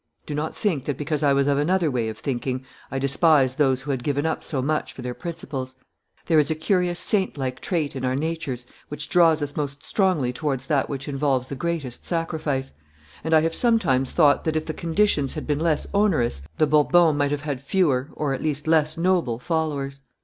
Do 0.25 0.33
not 0.33 0.55
think 0.55 0.85
that, 0.85 0.97
because 0.97 1.21
I 1.21 1.31
was 1.31 1.45
of 1.45 1.59
another 1.59 1.91
way 1.91 2.09
of 2.09 2.17
thinking, 2.17 2.65
I 2.89 2.97
despised 2.97 3.59
those 3.59 3.83
who 3.83 3.91
had 3.91 4.03
given 4.03 4.25
up 4.25 4.43
so 4.43 4.59
much 4.59 4.91
for 4.93 5.03
their 5.03 5.13
principles. 5.13 5.75
There 6.25 6.39
is 6.39 6.49
a 6.49 6.55
curious 6.55 6.99
saint 6.99 7.37
like 7.37 7.59
trait 7.59 7.95
in 7.95 8.03
our 8.03 8.15
natures 8.15 8.65
which 8.87 9.09
draws 9.09 9.43
us 9.43 9.55
most 9.55 9.85
strongly 9.85 10.33
towards 10.33 10.65
that 10.65 10.89
which 10.89 11.07
involves 11.07 11.49
the 11.49 11.55
greatest 11.55 12.03
sacrifice, 12.03 12.71
and 13.23 13.31
I 13.35 13.41
have 13.41 13.53
sometimes 13.53 14.11
thought 14.11 14.43
that 14.45 14.55
if 14.55 14.65
the 14.65 14.73
conditions 14.73 15.33
had 15.33 15.45
been 15.45 15.59
less 15.59 15.85
onerous 15.93 16.41
the 16.57 16.65
Bourbons 16.65 17.15
might 17.19 17.29
have 17.29 17.41
had 17.41 17.61
fewer, 17.61 18.09
or 18.13 18.33
at 18.33 18.41
least 18.41 18.65
less 18.65 18.97
noble, 18.97 19.37
followers. 19.37 20.01